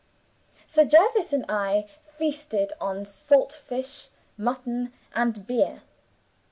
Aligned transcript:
Sir 0.65 0.83
Jervis 0.83 1.31
and 1.31 1.45
I 1.47 1.87
feasted 2.07 2.73
on 2.81 3.05
salt 3.05 3.53
fish, 3.53 4.07
mutton, 4.35 4.91
and 5.13 5.45
beer. 5.45 5.83